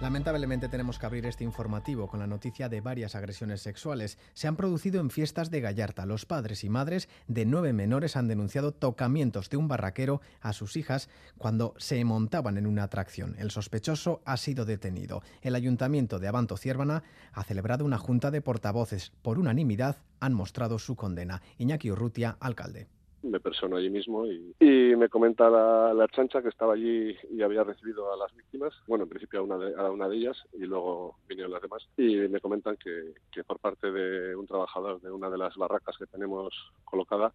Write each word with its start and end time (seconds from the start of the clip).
Lamentablemente 0.00 0.68
tenemos 0.68 0.96
que 0.96 1.06
abrir 1.06 1.26
este 1.26 1.42
informativo 1.42 2.06
con 2.06 2.20
la 2.20 2.28
noticia 2.28 2.68
de 2.68 2.80
varias 2.80 3.16
agresiones 3.16 3.62
sexuales. 3.62 4.16
Se 4.32 4.46
han 4.46 4.54
producido 4.54 5.00
en 5.00 5.10
fiestas 5.10 5.50
de 5.50 5.60
Gallarta. 5.60 6.06
Los 6.06 6.24
padres 6.24 6.62
y 6.62 6.68
madres 6.68 7.08
de 7.26 7.44
nueve 7.44 7.72
menores 7.72 8.16
han 8.16 8.28
denunciado 8.28 8.70
tocamientos 8.70 9.50
de 9.50 9.56
un 9.56 9.66
barraquero 9.66 10.20
a 10.40 10.52
sus 10.52 10.76
hijas 10.76 11.08
cuando 11.36 11.74
se 11.78 12.04
montaban 12.04 12.58
en 12.58 12.68
una 12.68 12.84
atracción. 12.84 13.34
El 13.40 13.50
sospechoso 13.50 14.22
ha 14.24 14.36
sido 14.36 14.64
detenido. 14.64 15.20
El 15.42 15.56
ayuntamiento 15.56 16.20
de 16.20 16.28
Abanto 16.28 16.56
Ciervana 16.56 17.02
ha 17.32 17.42
celebrado 17.42 17.84
una 17.84 17.98
junta 17.98 18.30
de 18.30 18.40
portavoces. 18.40 19.10
Por 19.22 19.36
unanimidad 19.36 19.96
han 20.20 20.32
mostrado 20.32 20.78
su 20.78 20.94
condena. 20.94 21.42
Iñaki 21.58 21.90
Urrutia, 21.90 22.36
alcalde 22.38 22.86
me 23.22 23.40
persono 23.40 23.76
allí 23.76 23.90
mismo 23.90 24.26
y, 24.26 24.54
y 24.60 24.96
me 24.96 25.08
comenta 25.08 25.50
la, 25.50 25.92
la, 25.92 26.08
chancha 26.08 26.42
que 26.42 26.48
estaba 26.48 26.74
allí 26.74 27.16
y 27.30 27.42
había 27.42 27.64
recibido 27.64 28.12
a 28.12 28.16
las 28.16 28.34
víctimas, 28.34 28.72
bueno, 28.86 29.04
en 29.04 29.10
principio 29.10 29.40
a 29.40 29.42
una 29.42 29.58
de, 29.58 29.74
a 29.74 29.90
una 29.90 30.08
de 30.08 30.16
ellas 30.16 30.36
y 30.52 30.66
luego 30.66 31.16
vinieron 31.28 31.52
las 31.52 31.62
demás, 31.62 31.88
y 31.96 32.16
me 32.28 32.40
comentan 32.40 32.76
que, 32.76 33.14
que, 33.32 33.44
por 33.44 33.58
parte 33.58 33.90
de 33.90 34.36
un 34.36 34.46
trabajador 34.46 35.00
de 35.00 35.10
una 35.10 35.30
de 35.30 35.38
las 35.38 35.56
barracas 35.56 35.96
que 35.98 36.06
tenemos 36.06 36.54
colocada, 36.84 37.32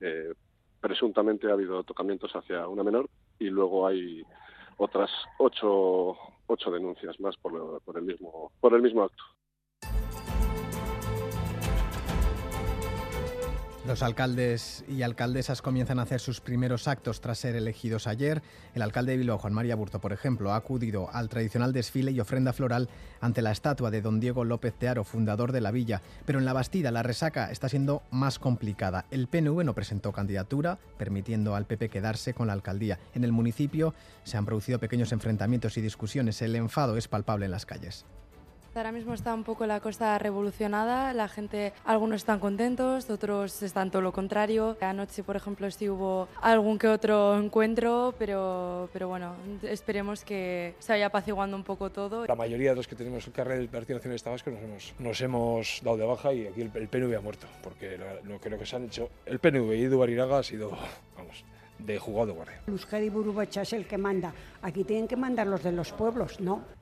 eh, 0.00 0.32
presuntamente 0.80 1.48
ha 1.48 1.54
habido 1.54 1.82
tocamientos 1.84 2.32
hacia 2.34 2.68
una 2.68 2.82
menor 2.82 3.08
y 3.38 3.46
luego 3.46 3.86
hay 3.86 4.22
otras 4.78 5.10
ocho, 5.38 6.16
ocho 6.46 6.70
denuncias 6.70 7.18
más 7.20 7.36
por, 7.36 7.82
por, 7.82 7.96
el 7.96 8.04
mismo, 8.04 8.52
por 8.60 8.74
el 8.74 8.82
mismo 8.82 9.02
acto. 9.02 9.24
Los 13.86 14.02
alcaldes 14.02 14.84
y 14.88 15.02
alcaldesas 15.02 15.62
comienzan 15.62 16.00
a 16.00 16.02
hacer 16.02 16.18
sus 16.18 16.40
primeros 16.40 16.88
actos 16.88 17.20
tras 17.20 17.38
ser 17.38 17.54
elegidos 17.54 18.08
ayer. 18.08 18.42
El 18.74 18.82
alcalde 18.82 19.12
de 19.12 19.18
Bilbao, 19.18 19.38
Juan 19.38 19.52
María 19.52 19.76
Burto, 19.76 20.00
por 20.00 20.12
ejemplo, 20.12 20.50
ha 20.50 20.56
acudido 20.56 21.08
al 21.12 21.28
tradicional 21.28 21.72
desfile 21.72 22.10
y 22.10 22.18
ofrenda 22.18 22.52
floral 22.52 22.88
ante 23.20 23.42
la 23.42 23.52
estatua 23.52 23.92
de 23.92 24.02
don 24.02 24.18
Diego 24.18 24.44
López 24.44 24.74
de 24.80 24.88
Aro, 24.88 25.04
fundador 25.04 25.52
de 25.52 25.60
la 25.60 25.70
villa. 25.70 26.02
Pero 26.24 26.40
en 26.40 26.44
la 26.44 26.52
Bastida 26.52 26.90
la 26.90 27.04
resaca 27.04 27.52
está 27.52 27.68
siendo 27.68 28.02
más 28.10 28.40
complicada. 28.40 29.06
El 29.12 29.28
PNV 29.28 29.62
no 29.62 29.74
presentó 29.74 30.10
candidatura, 30.10 30.80
permitiendo 30.98 31.54
al 31.54 31.66
PP 31.66 31.88
quedarse 31.88 32.34
con 32.34 32.48
la 32.48 32.54
alcaldía. 32.54 32.98
En 33.14 33.22
el 33.22 33.30
municipio 33.30 33.94
se 34.24 34.36
han 34.36 34.46
producido 34.46 34.80
pequeños 34.80 35.12
enfrentamientos 35.12 35.76
y 35.78 35.80
discusiones. 35.80 36.42
El 36.42 36.56
enfado 36.56 36.96
es 36.96 37.06
palpable 37.06 37.44
en 37.44 37.52
las 37.52 37.66
calles. 37.66 38.04
Ahora 38.76 38.92
mismo 38.92 39.14
está 39.14 39.32
un 39.32 39.42
poco 39.42 39.64
la 39.64 39.80
costa 39.80 40.18
revolucionada, 40.18 41.14
la 41.14 41.28
gente, 41.28 41.72
algunos 41.86 42.16
están 42.16 42.38
contentos, 42.38 43.08
otros 43.08 43.62
están 43.62 43.90
todo 43.90 44.02
lo 44.02 44.12
contrario. 44.12 44.76
Anoche, 44.82 45.22
por 45.24 45.34
ejemplo, 45.34 45.70
sí 45.70 45.88
hubo 45.88 46.28
algún 46.42 46.78
que 46.78 46.86
otro 46.88 47.38
encuentro, 47.38 48.14
pero, 48.18 48.90
pero 48.92 49.08
bueno, 49.08 49.34
esperemos 49.62 50.24
que 50.24 50.74
se 50.78 50.92
vaya 50.92 51.06
apaciguando 51.06 51.56
un 51.56 51.64
poco 51.64 51.88
todo. 51.88 52.26
La 52.26 52.34
mayoría 52.34 52.70
de 52.70 52.76
los 52.76 52.86
que 52.86 52.94
tenemos 52.94 53.26
el 53.26 53.32
carrera 53.32 53.56
del 53.56 53.70
Partido 53.70 53.96
Nacionalista 53.96 54.28
Vasco 54.28 54.50
nos 54.50 54.60
hemos, 54.60 54.94
nos 54.98 55.20
hemos 55.22 55.80
dado 55.82 55.96
de 55.96 56.04
baja 56.04 56.34
y 56.34 56.46
aquí 56.46 56.60
el, 56.60 56.70
el 56.74 56.88
PNV 56.88 57.16
ha 57.16 57.20
muerto, 57.22 57.46
porque 57.62 57.96
lo, 57.96 58.34
lo, 58.34 58.38
que, 58.38 58.50
lo 58.50 58.58
que 58.58 58.66
se 58.66 58.76
han 58.76 58.84
hecho, 58.84 59.08
el 59.24 59.38
PNV 59.38 59.72
y 59.72 59.84
Edu 59.84 60.02
Ariraga 60.02 60.40
ha 60.40 60.42
sido, 60.42 60.70
vamos, 61.16 61.46
de 61.78 61.98
jugado 61.98 62.34
guardia. 62.34 62.60
Euskadi 62.66 63.08
Burubacha 63.08 63.62
es 63.62 63.72
el 63.72 63.86
que 63.86 63.96
manda, 63.96 64.34
aquí 64.60 64.84
tienen 64.84 65.08
que 65.08 65.16
mandar 65.16 65.46
los 65.46 65.62
de 65.62 65.72
los 65.72 65.92
pueblos, 65.92 66.40
¿no? 66.40 66.75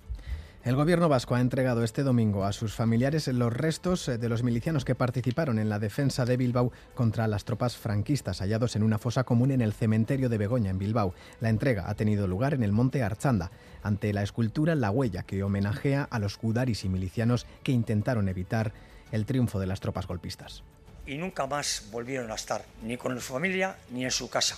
El 0.64 0.76
gobierno 0.76 1.10
vasco 1.10 1.34
ha 1.34 1.42
entregado 1.42 1.84
este 1.84 2.02
domingo 2.02 2.46
a 2.46 2.54
sus 2.54 2.72
familiares 2.72 3.28
los 3.28 3.52
restos 3.52 4.06
de 4.06 4.28
los 4.30 4.42
milicianos 4.42 4.86
que 4.86 4.94
participaron 4.94 5.58
en 5.58 5.68
la 5.68 5.78
defensa 5.78 6.24
de 6.24 6.38
Bilbao 6.38 6.72
contra 6.94 7.28
las 7.28 7.44
tropas 7.44 7.76
franquistas 7.76 8.40
hallados 8.40 8.74
en 8.74 8.82
una 8.82 8.96
fosa 8.96 9.24
común 9.24 9.50
en 9.50 9.60
el 9.60 9.74
cementerio 9.74 10.30
de 10.30 10.38
Begoña, 10.38 10.70
en 10.70 10.78
Bilbao. 10.78 11.14
La 11.40 11.50
entrega 11.50 11.90
ha 11.90 11.94
tenido 11.96 12.26
lugar 12.26 12.54
en 12.54 12.62
el 12.62 12.72
monte 12.72 13.02
Archanda, 13.02 13.50
ante 13.82 14.14
la 14.14 14.22
escultura 14.22 14.74
La 14.74 14.90
Huella, 14.90 15.24
que 15.24 15.42
homenajea 15.42 16.08
a 16.10 16.18
los 16.18 16.38
gudaris 16.38 16.86
y 16.86 16.88
milicianos 16.88 17.44
que 17.62 17.72
intentaron 17.72 18.30
evitar 18.30 18.72
el 19.12 19.26
triunfo 19.26 19.60
de 19.60 19.66
las 19.66 19.80
tropas 19.80 20.06
golpistas. 20.06 20.62
Y 21.06 21.18
nunca 21.18 21.46
más 21.46 21.88
volvieron 21.92 22.30
a 22.30 22.36
estar, 22.36 22.64
ni 22.82 22.96
con 22.96 23.14
su 23.20 23.34
familia 23.34 23.76
ni 23.90 24.04
en 24.06 24.10
su 24.10 24.30
casa. 24.30 24.56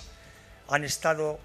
Han 0.69 0.85
estado 0.85 1.37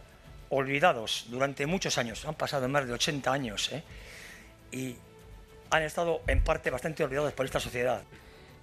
olvidados 0.51 1.27
durante 1.31 1.67
muchos 1.67 1.99
años, 1.99 2.25
han 2.27 2.37
pasado 2.37 2.69
más 2.69 2.87
de 2.87 2.93
80 2.93 3.33
años. 3.33 3.73
¿eh? 3.73 3.83
Y 4.73 4.97
han 5.71 5.83
estado 5.83 6.21
en 6.27 6.43
parte 6.43 6.71
bastante 6.71 7.05
olvidados 7.05 7.33
por 7.33 7.47
esta 7.47 7.61
sociedad. 7.61 8.03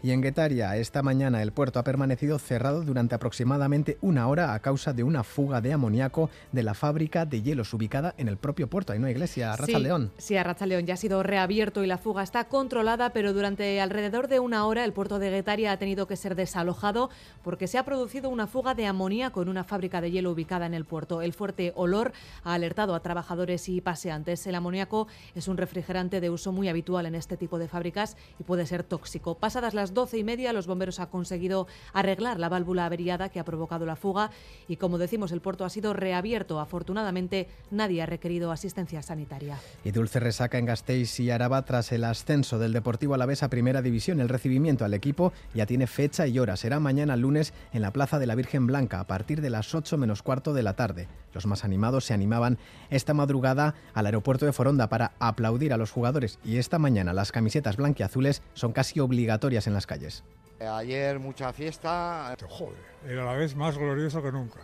Y 0.01 0.11
en 0.11 0.21
Guetaria, 0.21 0.77
esta 0.77 1.03
mañana 1.03 1.41
el 1.41 1.51
puerto 1.51 1.77
ha 1.77 1.83
permanecido 1.83 2.39
cerrado 2.39 2.83
durante 2.83 3.15
aproximadamente 3.15 3.97
una 3.99 4.29
hora 4.29 4.53
a 4.53 4.59
causa 4.61 4.93
de 4.93 5.03
una 5.03 5.25
fuga 5.25 5.59
de 5.59 5.73
amoníaco 5.73 6.29
de 6.53 6.63
la 6.63 6.73
fábrica 6.73 7.25
de 7.25 7.41
hielos 7.41 7.73
ubicada 7.73 8.15
en 8.17 8.29
el 8.29 8.37
propio 8.37 8.69
puerto. 8.69 8.93
Hay 8.93 8.99
una 8.99 9.11
iglesia, 9.11 9.53
Raza 9.57 9.77
sí, 9.77 9.83
León. 9.83 10.13
Sí, 10.17 10.37
Arracha 10.37 10.65
León 10.65 10.85
ya 10.85 10.93
ha 10.93 10.97
sido 10.97 11.21
reabierto 11.21 11.83
y 11.83 11.87
la 11.87 11.97
fuga 11.97 12.23
está 12.23 12.45
controlada, 12.45 13.11
pero 13.11 13.33
durante 13.33 13.81
alrededor 13.81 14.29
de 14.29 14.39
una 14.39 14.65
hora 14.65 14.85
el 14.85 14.93
puerto 14.93 15.19
de 15.19 15.31
Guetaria 15.31 15.73
ha 15.73 15.77
tenido 15.77 16.07
que 16.07 16.15
ser 16.15 16.35
desalojado 16.35 17.09
porque 17.43 17.67
se 17.67 17.77
ha 17.77 17.83
producido 17.83 18.29
una 18.29 18.47
fuga 18.47 18.75
de 18.75 18.85
amoníaco 18.85 19.41
en 19.41 19.49
una 19.49 19.65
fábrica 19.65 19.99
de 19.99 20.11
hielo 20.11 20.31
ubicada 20.31 20.65
en 20.65 20.75
el 20.75 20.85
puerto. 20.85 21.21
El 21.21 21.33
fuerte 21.33 21.73
olor 21.75 22.13
ha 22.45 22.53
alertado 22.53 22.95
a 22.95 23.01
trabajadores 23.01 23.67
y 23.67 23.81
paseantes. 23.81 24.47
El 24.47 24.55
amoníaco 24.55 25.07
es 25.35 25.49
un 25.49 25.57
refrigerante 25.57 26.21
de 26.21 26.29
uso 26.29 26.53
muy 26.53 26.69
habitual 26.69 27.05
en 27.05 27.15
este 27.15 27.35
tipo 27.35 27.59
de 27.59 27.67
fábricas 27.67 28.15
y 28.39 28.43
puede 28.43 28.65
ser 28.65 28.83
tóxico. 28.83 29.35
Pasadas 29.35 29.73
las 29.73 29.88
12 29.93 30.17
y 30.17 30.23
media, 30.23 30.53
los 30.53 30.67
bomberos 30.67 30.99
han 30.99 31.07
conseguido 31.07 31.67
arreglar 31.93 32.39
la 32.39 32.49
válvula 32.49 32.85
averiada 32.85 33.29
que 33.29 33.39
ha 33.39 33.45
provocado 33.45 33.85
la 33.85 33.95
fuga 33.95 34.31
y, 34.67 34.77
como 34.77 34.97
decimos, 34.97 35.31
el 35.31 35.41
puerto 35.41 35.65
ha 35.65 35.69
sido 35.69 35.93
reabierto. 35.93 36.59
Afortunadamente, 36.59 37.47
nadie 37.71 38.01
ha 38.01 38.05
requerido 38.05 38.51
asistencia 38.51 39.01
sanitaria. 39.01 39.57
Y 39.83 39.91
dulce 39.91 40.19
resaca 40.19 40.57
en 40.57 40.65
Gasteiz 40.65 41.19
y 41.19 41.31
Araba 41.31 41.63
tras 41.65 41.91
el 41.91 42.03
ascenso 42.03 42.59
del 42.59 42.73
Deportivo 42.73 43.13
Alavés 43.13 43.43
a 43.43 43.49
Primera 43.49 43.81
División. 43.81 44.19
El 44.19 44.29
recibimiento 44.29 44.85
al 44.85 44.93
equipo 44.93 45.33
ya 45.53 45.65
tiene 45.65 45.87
fecha 45.87 46.27
y 46.27 46.39
hora. 46.39 46.57
Será 46.57 46.79
mañana 46.79 47.15
lunes 47.15 47.53
en 47.73 47.81
la 47.81 47.91
Plaza 47.91 48.19
de 48.19 48.27
la 48.27 48.35
Virgen 48.35 48.67
Blanca 48.67 48.99
a 48.99 49.07
partir 49.07 49.41
de 49.41 49.49
las 49.49 49.73
8 49.73 49.97
menos 49.97 50.23
cuarto 50.23 50.53
de 50.53 50.63
la 50.63 50.75
tarde. 50.75 51.07
Los 51.33 51.45
más 51.45 51.63
animados 51.63 52.05
se 52.05 52.13
animaban 52.13 52.57
esta 52.89 53.13
madrugada 53.13 53.75
al 53.93 54.05
aeropuerto 54.05 54.45
de 54.45 54.53
Foronda 54.53 54.89
para 54.89 55.11
aplaudir 55.19 55.73
a 55.73 55.77
los 55.77 55.91
jugadores 55.91 56.39
y 56.43 56.57
esta 56.57 56.79
mañana 56.79 57.13
las 57.13 57.31
camisetas 57.31 57.77
blanquiazules 57.77 58.41
son 58.53 58.71
casi 58.71 58.99
obligatorias 58.99 59.67
en 59.67 59.73
las 59.79 59.87
calles. 59.87 60.23
Ayer 60.59 61.19
mucha 61.19 61.53
fiesta. 61.53 62.35
Joder, 62.49 62.75
era 63.07 63.23
la 63.23 63.31
vez 63.33 63.55
más 63.55 63.77
glorioso 63.77 64.21
que 64.21 64.29
nunca. 64.29 64.59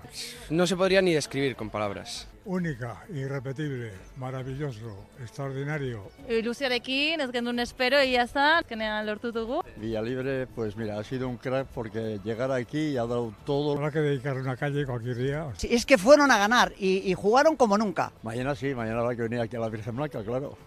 No 0.49 0.67
se 0.67 0.75
podría 0.75 1.01
ni 1.01 1.13
describir 1.13 1.55
con 1.55 1.69
palabras. 1.69 2.27
Única, 2.43 3.05
irrepetible, 3.13 3.93
maravilloso, 4.17 5.07
extraordinario. 5.21 6.11
Ilusionekin, 6.27 7.21
ez 7.21 7.31
genuen 7.31 7.59
espero, 7.59 8.03
y 8.03 8.11
ya 8.11 8.23
está, 8.23 8.61
genean 8.67 9.05
lortu 9.05 9.31
dugu. 9.31 9.61
Villalibre, 9.77 10.47
pues 10.47 10.75
mira, 10.75 10.99
ha 10.99 11.03
sido 11.05 11.29
un 11.29 11.37
crack 11.37 11.67
porque 11.73 12.19
llegar 12.25 12.51
aquí 12.51 12.89
y 12.89 12.97
ha 12.97 13.05
dado 13.07 13.33
todo. 13.45 13.77
Habrá 13.77 13.89
que 13.89 13.99
dedicar 13.99 14.35
una 14.35 14.57
calle 14.57 14.85
cualquier 14.85 15.15
día. 15.15 15.47
Sí, 15.57 15.69
es 15.71 15.85
que 15.85 15.97
fueron 15.97 16.29
a 16.29 16.37
ganar 16.37 16.73
y, 16.77 17.09
y 17.09 17.13
jugaron 17.13 17.55
como 17.55 17.77
nunca. 17.77 18.11
Mañana 18.21 18.53
sí, 18.53 18.75
mañana 18.75 18.99
habrá 18.99 19.15
que 19.15 19.21
venir 19.21 19.39
aquí 19.39 19.55
a 19.55 19.59
la 19.59 19.69
Virgen 19.69 19.95
Blanca, 19.95 20.21
claro. 20.23 20.57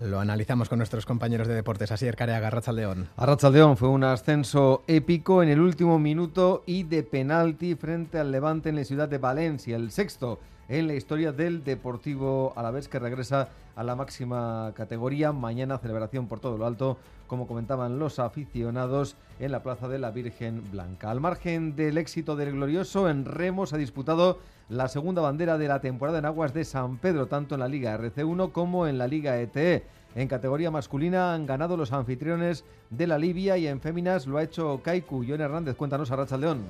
Lo 0.00 0.20
analizamos 0.20 0.68
con 0.68 0.78
nuestros 0.78 1.06
compañeros 1.06 1.48
de 1.48 1.54
deportes. 1.54 1.90
Así 1.90 2.06
Careaga, 2.10 2.48
Arrachaldeón. 2.48 3.08
Arrachaldeón 3.16 3.76
fue 3.78 3.88
un 3.88 4.04
ascenso 4.04 4.82
épico 4.86 5.42
en 5.42 5.48
el 5.48 5.60
último 5.60 5.98
minuto 5.98 6.64
y 6.66 6.82
de 6.82 7.02
penalti 7.02 7.74
frente 7.76 8.18
al 8.18 8.30
Levante 8.30 8.68
en 8.68 8.76
la 8.76 8.84
ciudad 8.84 9.08
de 9.08 9.18
Valencia, 9.18 9.74
el 9.76 9.90
sexto 9.90 10.38
en 10.68 10.86
la 10.86 10.94
historia 10.94 11.32
del 11.32 11.62
Deportivo 11.62 12.52
Alavés 12.56 12.88
que 12.88 12.98
regresa 12.98 13.48
a 13.76 13.84
la 13.84 13.94
máxima 13.94 14.72
categoría. 14.74 15.32
Mañana 15.32 15.78
celebración 15.78 16.26
por 16.26 16.40
todo 16.40 16.58
lo 16.58 16.66
alto, 16.66 16.98
como 17.26 17.46
comentaban 17.46 17.98
los 17.98 18.18
aficionados 18.18 19.16
en 19.38 19.52
la 19.52 19.62
Plaza 19.62 19.88
de 19.88 19.98
la 19.98 20.10
Virgen 20.10 20.62
Blanca. 20.70 21.10
Al 21.10 21.20
margen 21.20 21.76
del 21.76 21.98
éxito 21.98 22.36
del 22.36 22.52
glorioso, 22.52 23.08
en 23.08 23.24
Remos 23.24 23.72
ha 23.72 23.76
disputado 23.76 24.38
la 24.68 24.88
segunda 24.88 25.22
bandera 25.22 25.58
de 25.58 25.68
la 25.68 25.80
temporada 25.80 26.18
en 26.18 26.24
aguas 26.24 26.52
de 26.52 26.64
San 26.64 26.98
Pedro, 26.98 27.26
tanto 27.26 27.54
en 27.54 27.60
la 27.60 27.68
Liga 27.68 27.96
RC1 27.96 28.50
como 28.50 28.86
en 28.86 28.98
la 28.98 29.06
Liga 29.06 29.38
ETE. 29.38 29.84
En 30.16 30.28
categoría 30.28 30.70
masculina 30.70 31.34
han 31.34 31.46
ganado 31.46 31.76
los 31.76 31.92
anfitriones 31.92 32.64
de 32.90 33.06
la 33.06 33.18
Libia 33.18 33.58
y 33.58 33.66
en 33.66 33.80
féminas 33.80 34.26
lo 34.26 34.38
ha 34.38 34.42
hecho 34.42 34.80
Kaiku. 34.82 35.24
John 35.28 35.42
Hernández, 35.42 35.76
cuéntanos 35.76 36.10
a 36.10 36.16
Racha 36.16 36.38
León. 36.38 36.64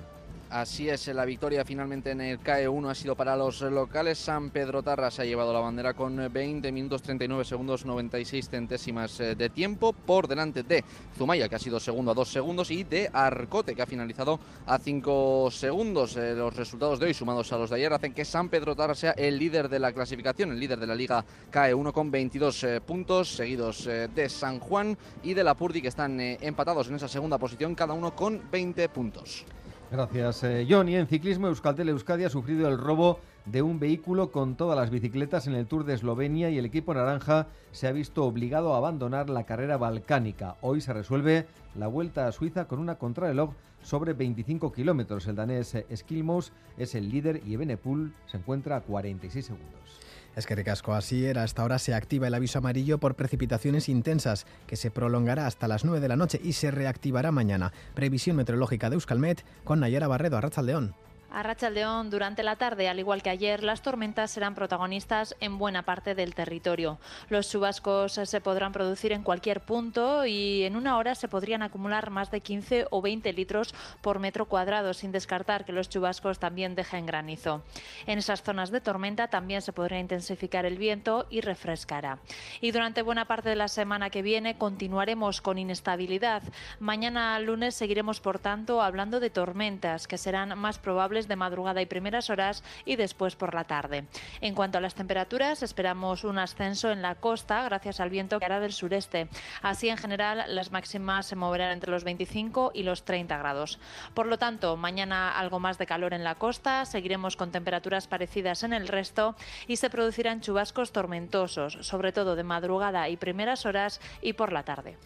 Así 0.48 0.88
es, 0.88 1.08
la 1.08 1.24
victoria 1.24 1.64
finalmente 1.64 2.12
en 2.12 2.20
el 2.20 2.38
CAE 2.38 2.68
1 2.68 2.88
ha 2.88 2.94
sido 2.94 3.16
para 3.16 3.36
los 3.36 3.62
locales. 3.62 4.16
San 4.16 4.50
Pedro 4.50 4.80
Tarra 4.80 5.10
se 5.10 5.22
ha 5.22 5.24
llevado 5.24 5.52
la 5.52 5.58
bandera 5.58 5.92
con 5.94 6.32
20 6.32 6.70
minutos 6.70 7.02
39 7.02 7.44
segundos 7.44 7.84
96 7.84 8.48
centésimas 8.48 9.18
eh, 9.18 9.34
de 9.34 9.50
tiempo 9.50 9.92
por 9.92 10.28
delante 10.28 10.62
de 10.62 10.84
Zumaya, 11.18 11.48
que 11.48 11.56
ha 11.56 11.58
sido 11.58 11.80
segundo 11.80 12.12
a 12.12 12.14
2 12.14 12.28
segundos, 12.28 12.70
y 12.70 12.84
de 12.84 13.10
Arcote, 13.12 13.74
que 13.74 13.82
ha 13.82 13.86
finalizado 13.86 14.38
a 14.66 14.78
5 14.78 15.50
segundos. 15.50 16.16
Eh, 16.16 16.34
los 16.36 16.54
resultados 16.54 17.00
de 17.00 17.06
hoy, 17.06 17.14
sumados 17.14 17.52
a 17.52 17.58
los 17.58 17.70
de 17.70 17.76
ayer, 17.76 17.92
hacen 17.92 18.14
que 18.14 18.24
San 18.24 18.48
Pedro 18.48 18.76
Tarra 18.76 18.94
sea 18.94 19.10
el 19.12 19.40
líder 19.40 19.68
de 19.68 19.80
la 19.80 19.92
clasificación, 19.92 20.52
el 20.52 20.60
líder 20.60 20.78
de 20.78 20.86
la 20.86 20.94
Liga 20.94 21.24
CAE 21.50 21.74
1 21.74 21.92
con 21.92 22.12
22 22.12 22.62
eh, 22.62 22.80
puntos, 22.80 23.34
seguidos 23.34 23.84
de 23.86 24.28
San 24.28 24.60
Juan 24.60 24.96
y 25.24 25.34
de 25.34 25.42
la 25.42 25.54
Purdi, 25.54 25.82
que 25.82 25.88
están 25.88 26.20
empatados 26.20 26.88
en 26.88 26.94
esa 26.94 27.08
segunda 27.08 27.36
posición, 27.36 27.74
cada 27.74 27.94
uno 27.94 28.14
con 28.14 28.40
20 28.48 28.88
puntos. 28.90 29.44
Gracias, 29.90 30.42
eh, 30.42 30.66
Johnny. 30.68 30.96
En 30.96 31.06
ciclismo, 31.06 31.46
Euskaltel 31.46 31.88
Euskadi 31.88 32.24
ha 32.24 32.28
sufrido 32.28 32.68
el 32.68 32.76
robo 32.76 33.20
de 33.44 33.62
un 33.62 33.78
vehículo 33.78 34.32
con 34.32 34.56
todas 34.56 34.76
las 34.76 34.90
bicicletas 34.90 35.46
en 35.46 35.54
el 35.54 35.66
Tour 35.66 35.84
de 35.84 35.94
Eslovenia 35.94 36.50
y 36.50 36.58
el 36.58 36.64
equipo 36.64 36.92
naranja 36.92 37.46
se 37.70 37.86
ha 37.86 37.92
visto 37.92 38.24
obligado 38.24 38.74
a 38.74 38.78
abandonar 38.78 39.30
la 39.30 39.44
carrera 39.44 39.76
balcánica. 39.76 40.56
Hoy 40.60 40.80
se 40.80 40.92
resuelve 40.92 41.46
la 41.76 41.86
vuelta 41.86 42.26
a 42.26 42.32
Suiza 42.32 42.66
con 42.66 42.80
una 42.80 42.96
contrarreloj 42.96 43.50
sobre 43.80 44.12
25 44.12 44.72
kilómetros. 44.72 45.28
El 45.28 45.36
danés 45.36 45.76
Skilmos 45.94 46.52
es 46.76 46.96
el 46.96 47.08
líder 47.08 47.40
y 47.46 47.54
Ebenepul 47.54 48.12
se 48.26 48.38
encuentra 48.38 48.76
a 48.76 48.80
46 48.80 49.46
segundos. 49.46 50.05
Es 50.36 50.46
que 50.46 50.54
ricasco 50.54 50.92
así 50.92 51.24
era. 51.24 51.42
Hasta 51.42 51.62
ahora 51.62 51.78
se 51.78 51.94
activa 51.94 52.28
el 52.28 52.34
aviso 52.34 52.58
amarillo 52.58 52.98
por 52.98 53.14
precipitaciones 53.14 53.88
intensas, 53.88 54.46
que 54.66 54.76
se 54.76 54.90
prolongará 54.90 55.46
hasta 55.46 55.66
las 55.66 55.84
9 55.84 55.98
de 55.98 56.08
la 56.08 56.16
noche 56.16 56.38
y 56.44 56.52
se 56.52 56.70
reactivará 56.70 57.32
mañana. 57.32 57.72
Previsión 57.94 58.36
meteorológica 58.36 58.90
de 58.90 58.96
Euskalmet 58.96 59.44
con 59.64 59.80
Nayara 59.80 60.08
Barredo, 60.08 60.36
a 60.36 60.62
León. 60.62 60.94
A 61.30 61.42
Rachaldeón, 61.42 62.08
durante 62.08 62.42
la 62.42 62.56
tarde, 62.56 62.88
al 62.88 62.98
igual 62.98 63.22
que 63.22 63.30
ayer, 63.30 63.62
las 63.62 63.82
tormentas 63.82 64.30
serán 64.30 64.54
protagonistas 64.54 65.34
en 65.40 65.58
buena 65.58 65.82
parte 65.82 66.14
del 66.14 66.34
territorio. 66.34 66.98
Los 67.28 67.50
chubascos 67.50 68.12
se 68.12 68.40
podrán 68.40 68.72
producir 68.72 69.12
en 69.12 69.22
cualquier 69.22 69.60
punto 69.60 70.24
y 70.24 70.62
en 70.62 70.76
una 70.76 70.96
hora 70.96 71.14
se 71.14 71.28
podrían 71.28 71.62
acumular 71.62 72.10
más 72.10 72.30
de 72.30 72.40
15 72.40 72.86
o 72.90 73.02
20 73.02 73.32
litros 73.32 73.74
por 74.00 74.18
metro 74.18 74.46
cuadrado, 74.46 74.94
sin 74.94 75.12
descartar 75.12 75.64
que 75.64 75.72
los 75.72 75.88
chubascos 75.88 76.38
también 76.38 76.74
dejen 76.74 77.06
granizo. 77.06 77.62
En 78.06 78.18
esas 78.18 78.42
zonas 78.42 78.70
de 78.70 78.80
tormenta 78.80 79.28
también 79.28 79.62
se 79.62 79.72
podrá 79.72 79.98
intensificar 79.98 80.64
el 80.64 80.78
viento 80.78 81.26
y 81.28 81.40
refrescará. 81.40 82.18
Y 82.60 82.70
durante 82.70 83.02
buena 83.02 83.26
parte 83.26 83.48
de 83.48 83.56
la 83.56 83.68
semana 83.68 84.10
que 84.10 84.22
viene 84.22 84.58
continuaremos 84.58 85.40
con 85.40 85.58
inestabilidad. 85.58 86.42
Mañana 86.78 87.38
lunes 87.40 87.74
seguiremos, 87.74 88.20
por 88.20 88.38
tanto, 88.38 88.80
hablando 88.80 89.20
de 89.20 89.30
tormentas 89.30 90.06
que 90.06 90.18
serán 90.18 90.56
más 90.58 90.78
probables 90.78 91.15
de 91.24 91.36
madrugada 91.36 91.80
y 91.80 91.86
primeras 91.86 92.28
horas 92.28 92.62
y 92.84 92.96
después 92.96 93.34
por 93.34 93.54
la 93.54 93.64
tarde. 93.64 94.04
En 94.42 94.54
cuanto 94.54 94.76
a 94.76 94.82
las 94.82 94.94
temperaturas, 94.94 95.62
esperamos 95.62 96.24
un 96.24 96.38
ascenso 96.38 96.90
en 96.90 97.00
la 97.00 97.14
costa 97.14 97.64
gracias 97.64 97.98
al 97.98 98.10
viento 98.10 98.38
que 98.38 98.44
hará 98.44 98.60
del 98.60 98.74
sureste. 98.74 99.28
Así, 99.62 99.88
en 99.88 99.96
general, 99.96 100.44
las 100.48 100.70
máximas 100.70 101.26
se 101.26 101.36
moverán 101.36 101.72
entre 101.72 101.90
los 101.90 102.04
25 102.04 102.72
y 102.74 102.82
los 102.82 103.04
30 103.04 103.38
grados. 103.38 103.78
Por 104.12 104.26
lo 104.26 104.38
tanto, 104.38 104.76
mañana 104.76 105.38
algo 105.38 105.58
más 105.58 105.78
de 105.78 105.86
calor 105.86 106.12
en 106.12 106.24
la 106.24 106.34
costa, 106.34 106.84
seguiremos 106.84 107.36
con 107.36 107.50
temperaturas 107.50 108.06
parecidas 108.06 108.62
en 108.62 108.74
el 108.74 108.88
resto 108.88 109.34
y 109.66 109.76
se 109.76 109.90
producirán 109.90 110.42
chubascos 110.42 110.92
tormentosos, 110.92 111.78
sobre 111.80 112.12
todo 112.12 112.36
de 112.36 112.44
madrugada 112.44 113.08
y 113.08 113.16
primeras 113.16 113.64
horas 113.64 114.00
y 114.20 114.34
por 114.34 114.52
la 114.52 114.64
tarde. 114.64 114.96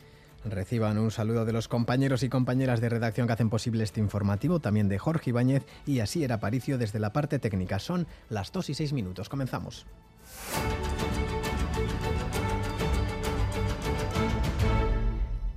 Reciban 0.45 0.99
un 0.99 1.11
saludo 1.11 1.45
de 1.45 1.53
los 1.53 1.69
compañeros 1.69 2.23
y 2.23 2.31
compañeras 2.31 2.81
de 2.81 2.89
redacción 2.89 3.27
que 3.27 3.35
hacen 3.35 3.51
posible 3.51 3.85
este 3.85 4.01
informativo, 4.01 4.59
también 4.61 4.89
de 4.89 4.99
Jorge 4.99 5.31
Ibáñez 5.31 5.65
y 5.87 6.01
así 6.01 6.25
era 6.25 6.37
Aparicio 6.37 6.79
desde 6.79 6.99
la 6.99 7.13
parte 7.13 7.39
técnica. 7.39 7.79
Son 7.79 8.07
las 8.31 8.51
2 8.53 8.71
y 8.71 8.75
6 8.75 8.93
minutos. 8.95 9.29
Comenzamos. 9.29 9.87